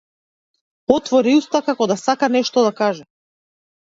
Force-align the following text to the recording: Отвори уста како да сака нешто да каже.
Отвори 0.95 1.35
уста 1.39 1.63
како 1.67 1.89
да 1.93 1.99
сака 2.05 2.31
нешто 2.37 2.65
да 2.69 2.73
каже. 2.81 3.07